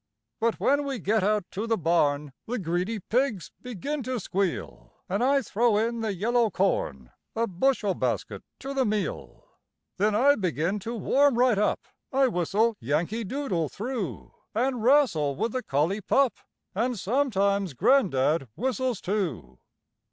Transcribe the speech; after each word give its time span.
But 0.39 0.59
when 0.59 0.83
we 0.85 0.97
get 0.97 1.23
out 1.23 1.45
to 1.51 1.67
the 1.67 1.77
barn 1.77 2.33
The 2.47 2.57
greedy 2.57 2.99
pigs 2.99 3.51
begin 3.61 4.01
to 4.01 4.19
squeal, 4.19 4.93
An' 5.07 5.21
I 5.21 5.43
throw 5.43 5.77
in 5.77 6.01
the 6.01 6.11
yellow 6.11 6.49
corn, 6.49 7.11
A 7.35 7.45
bushel 7.45 7.93
basket 7.93 8.41
to 8.61 8.73
the 8.73 8.83
meal. 8.83 9.45
Then 9.97 10.15
I 10.15 10.37
begin 10.37 10.79
to 10.79 10.95
warm 10.95 11.37
right 11.37 11.59
up, 11.59 11.81
I 12.11 12.29
whistle 12.29 12.77
"Yankee 12.79 13.23
Doodle" 13.25 13.69
through, 13.69 14.33
An' 14.55 14.81
wrastle 14.81 15.35
with 15.35 15.51
the 15.51 15.61
collie 15.61 16.01
pup 16.01 16.33
And 16.73 16.97
sometimes 16.97 17.75
gran'dad 17.75 18.47
whistles 18.55 19.01
too. 19.01 19.59